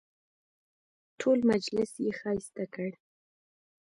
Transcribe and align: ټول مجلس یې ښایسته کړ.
ټول 1.19 1.39
مجلس 1.51 1.91
یې 2.03 2.11
ښایسته 2.19 2.65
کړ. 2.73 2.91